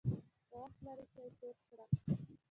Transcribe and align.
که 0.47 0.55
وخت 0.61 0.77
لرې، 0.85 1.03
چای 1.13 1.29
تود 1.37 1.57
کړه! 1.67 1.85